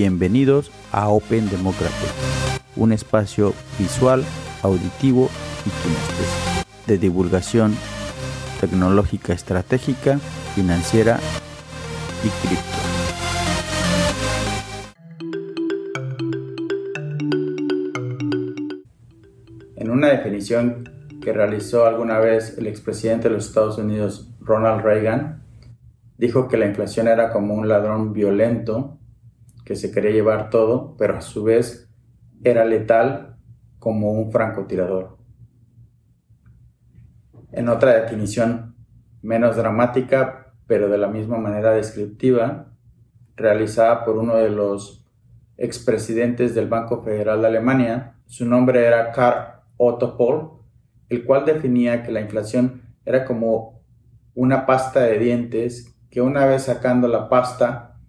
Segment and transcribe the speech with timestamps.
[0.00, 2.06] Bienvenidos a Open Democracy,
[2.76, 4.22] un espacio visual,
[4.62, 5.28] auditivo
[5.66, 7.74] y kinestésico de divulgación
[8.60, 10.20] tecnológica estratégica,
[10.54, 11.18] financiera
[12.22, 12.78] y cripto.
[19.74, 20.88] En una definición
[21.20, 25.42] que realizó alguna vez el expresidente de los Estados Unidos, Ronald Reagan,
[26.18, 28.97] dijo que la inflación era como un ladrón violento
[29.68, 31.90] que se quería llevar todo, pero a su vez
[32.42, 33.36] era letal
[33.78, 35.18] como un francotirador.
[37.52, 38.76] En otra definición
[39.20, 42.72] menos dramática, pero de la misma manera descriptiva,
[43.36, 45.06] realizada por uno de los
[45.58, 50.62] expresidentes del Banco Federal de Alemania, su nombre era Karl Otto Pohl,
[51.10, 53.82] el cual definía que la inflación era como
[54.34, 58.00] una pasta de dientes que una vez sacando la pasta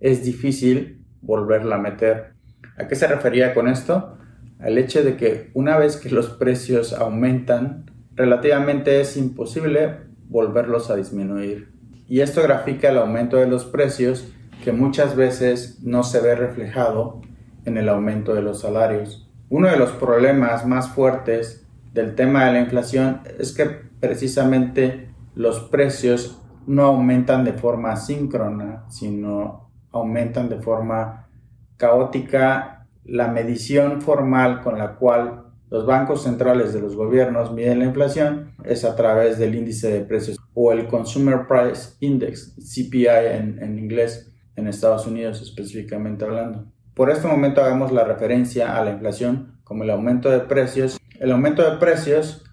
[0.00, 2.34] es difícil volverla a meter.
[2.76, 4.18] ¿A qué se refería con esto?
[4.58, 9.96] Al hecho de que una vez que los precios aumentan, relativamente es imposible
[10.28, 11.72] volverlos a disminuir.
[12.08, 14.32] Y esto grafica el aumento de los precios
[14.64, 17.20] que muchas veces no se ve reflejado
[17.64, 19.28] en el aumento de los salarios.
[19.50, 23.66] Uno de los problemas más fuertes del tema de la inflación es que
[24.00, 31.28] precisamente los precios no aumentan de forma síncrona, sino aumentan de forma
[31.76, 32.86] caótica.
[33.04, 38.52] La medición formal con la cual los bancos centrales de los gobiernos miden la inflación
[38.64, 44.32] es a través del índice de precios o el Consumer Price Index, CPI en, inglés,
[44.56, 46.72] en Estados Unidos específicamente hablando.
[46.94, 51.32] Por este momento hagamos la referencia a la inflación como el aumento de precios, el
[51.32, 52.44] aumento de precios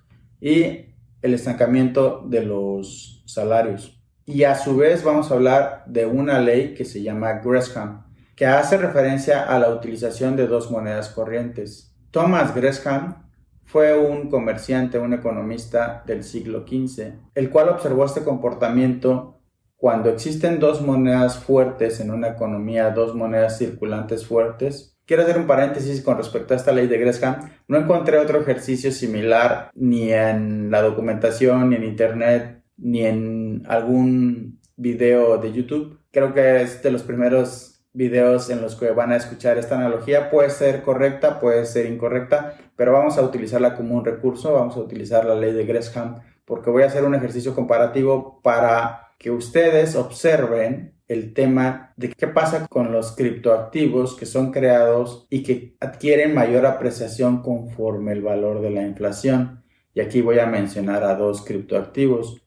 [0.41, 3.99] y el estancamiento de los salarios.
[4.25, 8.47] Y a su vez vamos a hablar de una ley que se llama Gresham, que
[8.47, 11.95] hace referencia a la utilización de dos monedas corrientes.
[12.09, 13.29] Thomas Gresham
[13.65, 19.41] fue un comerciante, un economista del siglo XV, el cual observó este comportamiento
[19.75, 24.97] cuando existen dos monedas fuertes en una economía, dos monedas circulantes fuertes.
[25.05, 27.51] Quiero hacer un paréntesis con respecto a esta ley de Gresham.
[27.67, 34.59] No encontré otro ejercicio similar ni en la documentación, ni en internet, ni en algún
[34.75, 35.99] video de YouTube.
[36.11, 40.29] Creo que es de los primeros videos en los que van a escuchar esta analogía.
[40.29, 44.81] Puede ser correcta, puede ser incorrecta, pero vamos a utilizarla como un recurso, vamos a
[44.81, 49.95] utilizar la ley de Gresham porque voy a hacer un ejercicio comparativo para que ustedes
[49.95, 56.33] observen el tema de qué pasa con los criptoactivos que son creados y que adquieren
[56.33, 59.63] mayor apreciación conforme el valor de la inflación.
[59.93, 62.41] Y aquí voy a mencionar a dos criptoactivos.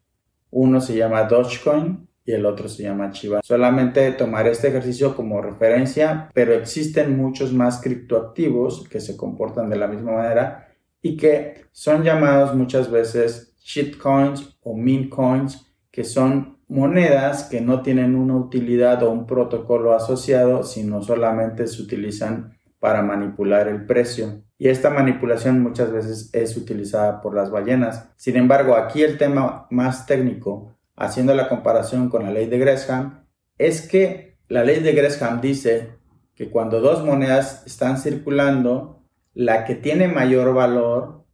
[0.51, 3.41] Uno se llama Dogecoin y el otro se llama Chiva.
[3.43, 9.77] Solamente tomar este ejercicio como referencia, pero existen muchos más criptoactivos que se comportan de
[9.77, 10.69] la misma manera
[11.01, 14.77] y que son llamados muchas veces shitcoins o
[15.09, 21.67] coins, que son monedas que no tienen una utilidad o un protocolo asociado, sino solamente
[21.67, 24.43] se utilizan para manipular el precio.
[24.59, 28.09] Y esta manipulación muchas veces es utilizada por las ballenas.
[28.17, 33.25] Sin embargo, aquí el tema más técnico, haciendo la comparación con la ley de Gresham,
[33.57, 35.91] es que la ley de Gresham dice
[36.35, 39.01] que cuando dos monedas están circulando,
[39.33, 41.25] la que tiene mayor valor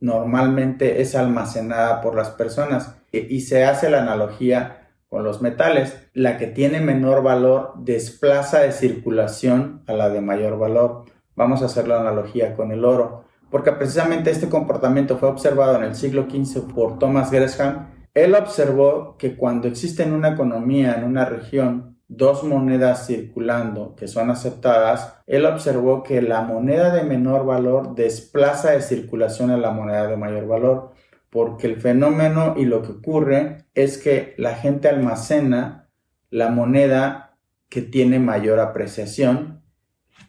[0.00, 2.96] normalmente es almacenada por las personas.
[3.12, 8.72] Y se hace la analogía con los metales, la que tiene menor valor desplaza de
[8.72, 11.04] circulación a la de mayor valor.
[11.36, 15.84] Vamos a hacer la analogía con el oro, porque precisamente este comportamiento fue observado en
[15.84, 17.88] el siglo XV por Thomas Gresham.
[18.14, 24.08] Él observó que cuando existe en una economía, en una región, dos monedas circulando que
[24.08, 29.70] son aceptadas, él observó que la moneda de menor valor desplaza de circulación a la
[29.70, 30.92] moneda de mayor valor
[31.34, 35.88] porque el fenómeno y lo que ocurre es que la gente almacena
[36.30, 37.36] la moneda
[37.68, 39.63] que tiene mayor apreciación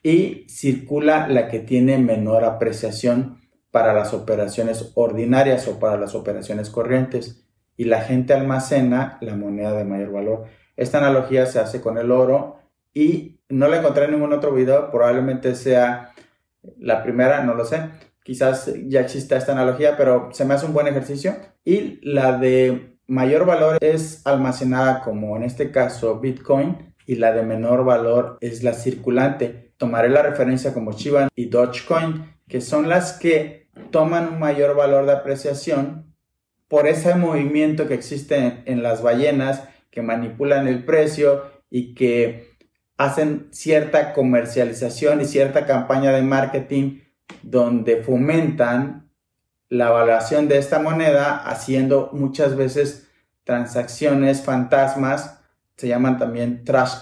[0.03, 3.39] y circula la que tiene menor apreciación
[3.71, 7.45] para las operaciones ordinarias o para las operaciones corrientes
[7.77, 10.45] y la gente almacena la moneda de mayor valor.
[10.77, 12.59] Esta analogía se hace con el oro
[12.93, 16.13] y no la encontré en ningún otro video, probablemente sea
[16.77, 17.89] la primera, no lo sé,
[18.23, 21.35] quizás ya exista esta analogía, pero se me hace un buen ejercicio.
[21.63, 27.43] Y la de mayor valor es almacenada como en este caso Bitcoin y la de
[27.43, 29.64] menor valor es la circulante.
[29.77, 35.05] Tomaré la referencia como Chiva y Dogecoin, que son las que toman un mayor valor
[35.05, 36.13] de apreciación
[36.67, 42.55] por ese movimiento que existe en, las ballenas que manipulan el precio y que
[42.97, 47.01] hacen cierta comercialización y cierta campaña de marketing
[47.43, 49.09] donde fomentan
[49.69, 53.09] la evaluación de esta moneda haciendo muchas veces
[53.43, 55.39] transacciones fantasmas,
[55.75, 56.93] se llaman también trash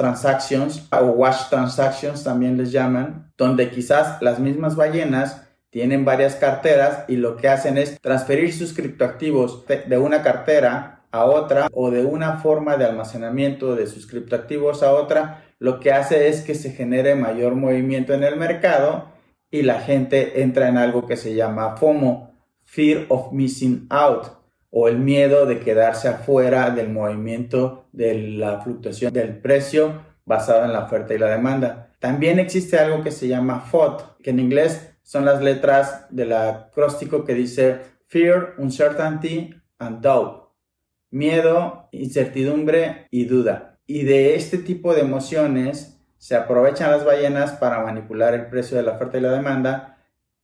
[0.00, 7.04] transactions o wash transactions también les llaman, donde quizás las mismas ballenas tienen varias carteras
[7.06, 12.02] y lo que hacen es transferir sus criptoactivos de una cartera a otra o de
[12.02, 16.70] una forma de almacenamiento de sus criptoactivos a otra, lo que hace es que se
[16.70, 19.10] genere mayor movimiento en el mercado
[19.50, 24.39] y la gente entra en algo que se llama FOMO, Fear of Missing Out,
[24.70, 30.72] o el miedo de quedarse afuera del movimiento de la fluctuación del precio basado en
[30.72, 31.92] la oferta y la demanda.
[31.98, 37.24] También existe algo que se llama FOD, que en inglés son las letras del acróstico
[37.24, 40.50] que dice Fear, Uncertainty and Doubt.
[41.10, 43.78] Miedo, incertidumbre y duda.
[43.86, 48.84] Y de este tipo de emociones se aprovechan las ballenas para manipular el precio de
[48.84, 49.98] la oferta y la demanda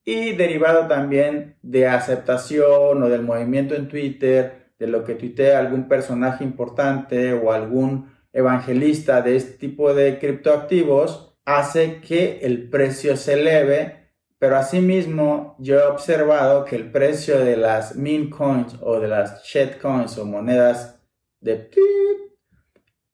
[0.07, 5.89] y derivado también de aceptación o del movimiento en Twitter, de lo que tuitea algún
[5.89, 13.33] personaje importante o algún evangelista de este tipo de criptoactivos, hace que el precio se
[13.33, 19.09] eleve, pero asimismo yo he observado que el precio de las meme coins o de
[19.09, 19.43] las
[19.83, 21.01] coins o monedas
[21.41, 21.69] de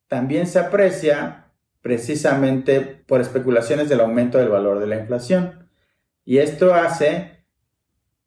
[0.08, 1.46] también se aprecia
[1.80, 5.61] precisamente por especulaciones del aumento del valor de la inflación.
[6.24, 7.44] Y esto hace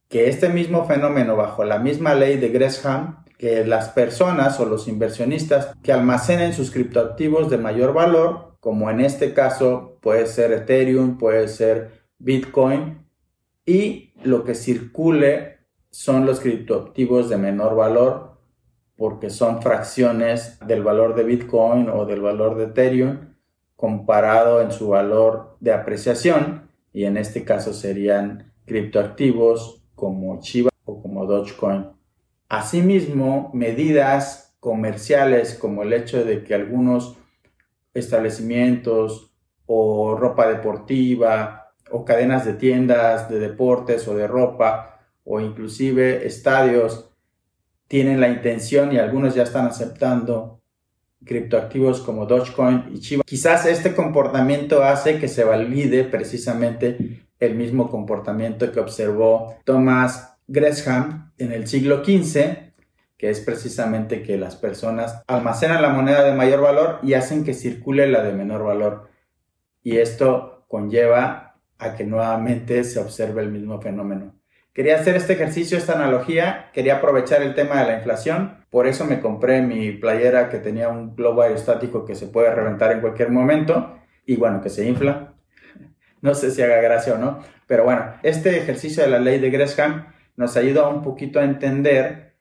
[0.09, 4.87] que este mismo fenómeno, bajo la misma ley de Gresham, que las personas o los
[4.87, 11.17] inversionistas que almacenen sus criptoactivos de mayor valor, como en este caso puede ser Ethereum,
[11.17, 13.05] puede ser Bitcoin,
[13.65, 15.59] y lo que circule
[15.89, 18.37] son los criptoactivos de menor valor,
[18.95, 23.35] porque son fracciones del valor de Bitcoin o del valor de Ethereum,
[23.75, 26.64] comparado en su valor de apreciación
[26.95, 31.87] y en este caso serían criptoactivos como Chiva o como Dogecoin.
[32.47, 37.17] Asimismo, medidas comerciales como el hecho de que algunos
[37.93, 39.33] establecimientos
[39.65, 47.09] o ropa deportiva o cadenas de tiendas de deportes o de ropa o inclusive estadios
[47.89, 50.61] tienen la intención y algunos ya están aceptando
[51.25, 53.23] criptoactivos como Dogecoin y Chiva.
[53.25, 61.31] Quizás este comportamiento hace que se valide precisamente el mismo comportamiento que observó Thomas Gresham
[61.37, 62.71] en el siglo XV,
[63.17, 67.53] que es precisamente que las personas almacenan la moneda de mayor valor y hacen que
[67.53, 69.09] circule la de menor valor.
[69.83, 74.33] Y esto conlleva a que nuevamente se observe el mismo fenómeno.
[74.75, 79.05] Quería hacer este ejercicio, esta analogía, quería aprovechar el tema de la inflación, por eso
[79.05, 83.31] me compré mi playera que tenía un globo aerostático que se puede reventar en cualquier
[83.31, 85.33] momento y bueno, que se infla.
[86.19, 89.49] No sé si haga gracia o no, pero bueno, este ejercicio de la ley de
[89.49, 92.33] Gresham nos ayuda un poquito a entender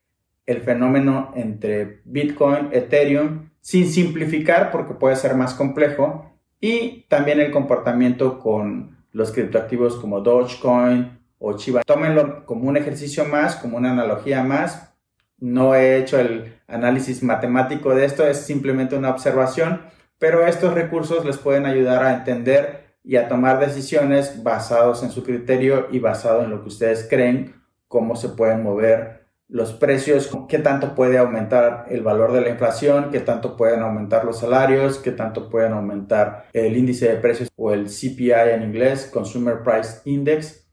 [0.44, 7.52] el fenómeno entre Bitcoin, Ethereum, sin simplificar porque puede ser más complejo, y también el
[7.52, 11.82] comportamiento con los criptoactivos como Dogecoin, o Chiva.
[11.84, 14.94] Tómenlo como un ejercicio más, como una analogía más.
[15.38, 19.82] No he hecho el análisis matemático de esto, es simplemente una observación,
[20.18, 25.22] pero estos recursos les pueden ayudar a entender y a tomar decisiones basados en su
[25.22, 27.54] criterio y basado en lo que ustedes creen,
[27.88, 33.10] cómo se pueden mover los precios, qué tanto puede aumentar el valor de la inflación,
[33.10, 37.72] qué tanto pueden aumentar los salarios, qué tanto pueden aumentar el índice de precios o
[37.72, 40.63] el CPI en inglés, Consumer Price Index,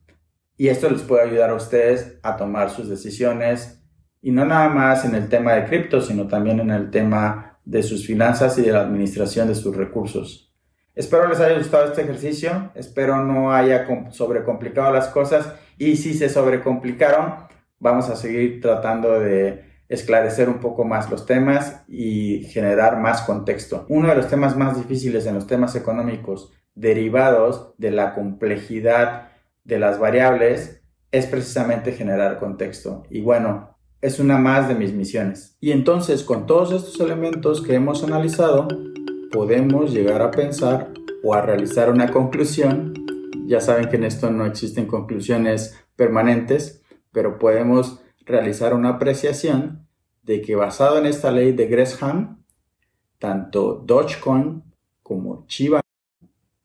[0.61, 3.83] y esto les puede ayudar a ustedes a tomar sus decisiones
[4.21, 7.81] y no nada más en el tema de cripto, sino también en el tema de
[7.81, 10.53] sus finanzas y de la administración de sus recursos.
[10.93, 16.29] Espero les haya gustado este ejercicio, espero no haya sobrecomplicado las cosas y si se
[16.29, 17.37] sobrecomplicaron,
[17.79, 23.87] vamos a seguir tratando de esclarecer un poco más los temas y generar más contexto.
[23.89, 29.30] Uno de los temas más difíciles en los temas económicos derivados de la complejidad
[29.63, 33.03] de las variables es precisamente generar contexto.
[33.09, 35.57] Y bueno, es una más de mis misiones.
[35.59, 38.67] Y entonces con todos estos elementos que hemos analizado,
[39.31, 40.91] podemos llegar a pensar
[41.23, 42.93] o a realizar una conclusión.
[43.45, 49.87] Ya saben que en esto no existen conclusiones permanentes, pero podemos realizar una apreciación
[50.23, 52.43] de que basado en esta ley de Gresham,
[53.19, 54.63] tanto Dogecoin
[55.03, 55.81] como Chiva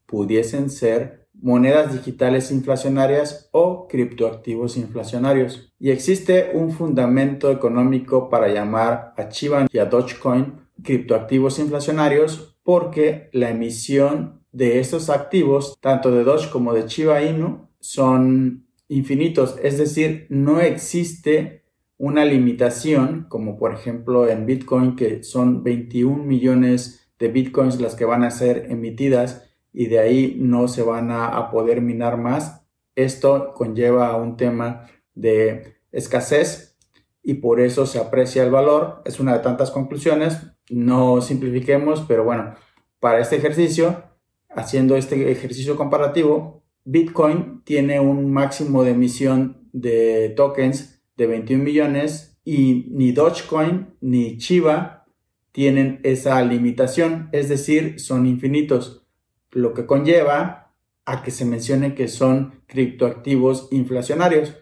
[0.07, 5.73] pudiesen ser monedas digitales inflacionarias o criptoactivos inflacionarios.
[5.79, 13.31] Y existe un fundamento económico para llamar a Chiva y a Dogecoin criptoactivos inflacionarios porque
[13.33, 19.79] la emisión de estos activos, tanto de Doge como de Chiba Inu, son infinitos, es
[19.79, 21.65] decir, no existe
[21.99, 28.05] una limitación, como por ejemplo en Bitcoin, que son 21 millones de Bitcoins las que
[28.05, 29.46] van a ser emitidas
[29.79, 32.67] y de ahí no se van a, poder minar más.
[32.95, 36.79] Esto conlleva a un tema de escasez
[37.23, 39.03] y por eso se aprecia el valor.
[39.05, 40.39] Es una de tantas conclusiones.
[40.71, 42.55] No simplifiquemos, pero bueno,
[43.01, 44.03] para este ejercicio,
[44.49, 52.41] haciendo este ejercicio comparativo, Bitcoin tiene un máximo de emisión de tokens de 21 millones
[52.47, 55.05] y ni Dogecoin ni Chiva
[55.53, 59.06] tienen esa limitación, es decir, son infinitos,
[59.51, 60.75] lo que conlleva
[61.05, 64.55] a que se mencione que son criptoactivos inflacionarios,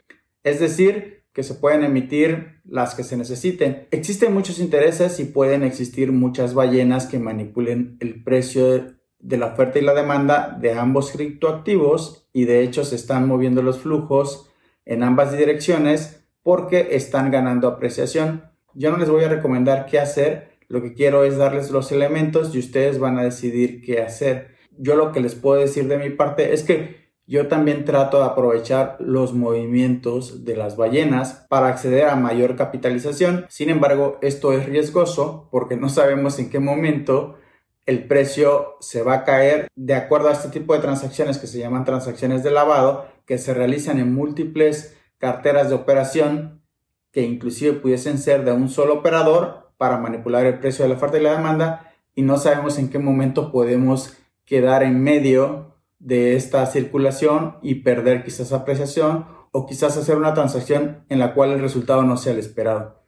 [0.42, 3.88] es decir, que se pueden emitir las que se necesiten.
[3.90, 9.78] Existen muchos intereses y pueden existir muchas ballenas que manipulen el precio de la oferta
[9.78, 14.50] y la demanda de ambos criptoactivos y de hecho se están moviendo los flujos
[14.84, 18.44] en ambas direcciones porque están ganando apreciación.
[18.74, 22.54] Yo no les voy a recomendar qué hacer, lo que quiero es darles los elementos
[22.54, 24.53] y ustedes van a decidir qué hacer.
[24.78, 28.24] Yo lo que les puedo decir de mi parte es que yo también trato de
[28.24, 33.46] aprovechar los movimientos de las ballenas para acceder a mayor capitalización.
[33.48, 37.36] Sin embargo, esto es riesgoso porque no sabemos en qué momento
[37.86, 41.58] el precio se va a caer de acuerdo a este tipo de transacciones que se
[41.58, 46.62] llaman transacciones de lavado, que se realizan en múltiples carteras de operación
[47.10, 51.18] que inclusive pudiesen ser de un solo operador para manipular el precio de la oferta
[51.18, 56.66] y la demanda y no sabemos en qué momento podemos quedar en medio de esta
[56.66, 62.02] circulación y perder quizás apreciación o quizás hacer una transacción en la cual el resultado
[62.02, 63.02] no sea el esperado.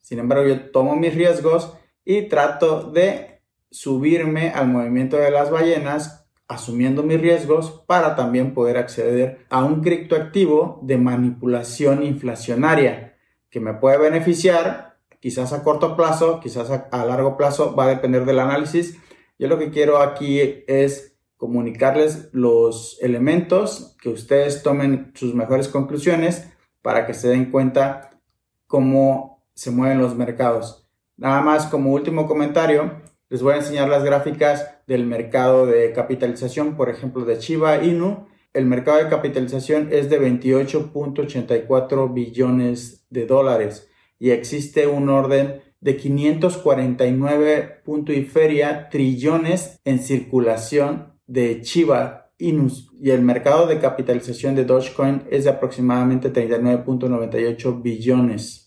[0.00, 1.72] Sin embargo, yo tomo mis riesgos
[2.04, 8.78] y trato de subirme al movimiento de las ballenas asumiendo mis riesgos para también poder
[8.78, 13.16] acceder a un criptoactivo de manipulación inflacionaria
[13.50, 18.24] que me puede beneficiar quizás a corto plazo, quizás a, largo plazo, va a depender
[18.24, 18.98] del análisis.
[19.38, 26.48] Yo lo que quiero aquí es comunicarles los elementos, que ustedes tomen sus mejores conclusiones
[26.80, 28.20] para que se den cuenta
[28.66, 30.88] cómo se mueven los mercados.
[31.16, 32.92] Nada más como último comentario,
[33.28, 38.28] les voy a enseñar las gráficas del mercado de capitalización, por ejemplo, de Chiba Inu.
[38.52, 43.88] El mercado de capitalización es de 28.84 billones de dólares
[44.18, 53.10] y existe un orden de 549 y feria trillones en circulación de Chiba Inus y
[53.10, 58.66] el mercado de capitalización de Dogecoin es de aproximadamente 39.98 billones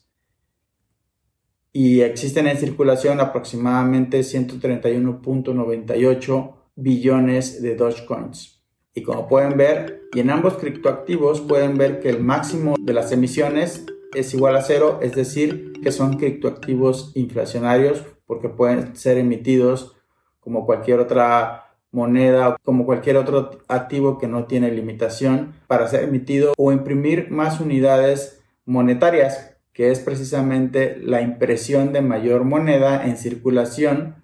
[1.72, 8.64] y existen en circulación aproximadamente 131.98 billones de Dogecoins.
[8.96, 13.12] Y como pueden ver, y en ambos criptoactivos pueden ver que el máximo de las
[13.12, 19.96] emisiones es igual a cero, es decir, que son criptoactivos inflacionarios porque pueden ser emitidos
[20.40, 26.54] como cualquier otra moneda, como cualquier otro activo que no tiene limitación para ser emitido
[26.58, 29.50] o imprimir más unidades monetarias
[29.80, 34.16] que es precisamente la impresión de mayor moneda en circulación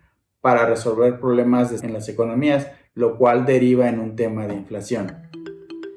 [0.42, 5.16] para resolver problemas en las economías, lo cual deriva en un tema de inflación.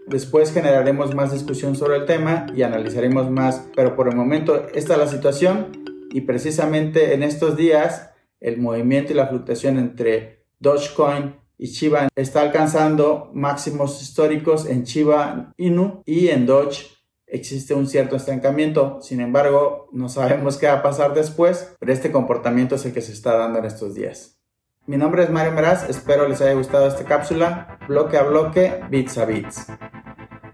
[0.08, 4.94] Después generaremos más discusión sobre el tema y analizaremos más, pero por el momento esta
[4.94, 5.68] es la situación
[6.10, 8.10] y precisamente en estos días
[8.40, 15.52] el movimiento y la fluctuación entre Dogecoin y Chiba está alcanzando máximos históricos en Chiba
[15.58, 16.86] Inu y en Doge
[17.26, 19.00] existe un cierto estancamiento.
[19.02, 23.02] Sin embargo, no sabemos qué va a pasar después, pero este comportamiento es el que
[23.02, 24.40] se está dando en estos días.
[24.86, 29.18] Mi nombre es Mario Meraz, espero les haya gustado esta cápsula, bloque a bloque, bits
[29.18, 29.66] a bits.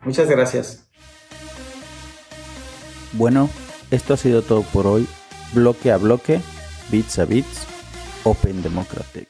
[0.05, 0.85] Muchas gracias.
[3.13, 3.49] Bueno,
[3.91, 5.07] esto ha sido todo por hoy.
[5.53, 6.41] Bloque a bloque,
[6.91, 7.67] bits a bits,
[8.25, 9.29] Open Democratic.